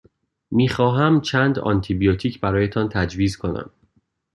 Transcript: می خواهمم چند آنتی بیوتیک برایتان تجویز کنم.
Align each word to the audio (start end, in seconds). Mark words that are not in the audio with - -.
می 0.51 0.69
خواهمم 0.69 1.21
چند 1.21 1.59
آنتی 1.59 1.93
بیوتیک 1.93 2.39
برایتان 2.39 2.89
تجویز 2.89 3.37
کنم. 3.37 3.69